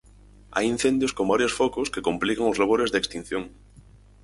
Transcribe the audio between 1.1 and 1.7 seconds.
con varios